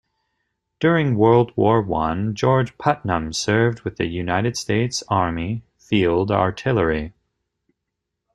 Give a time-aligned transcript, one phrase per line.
[0.79, 7.13] During World War One, George Putnam served with the United States Army field artillery.